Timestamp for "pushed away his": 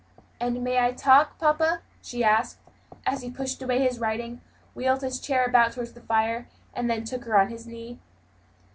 3.29-3.99